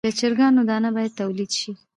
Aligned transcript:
د 0.07 0.09
چرګانو 0.19 0.61
دانه 0.69 0.89
باید 0.95 1.17
تولید 1.19 1.51
شي. 1.59 1.71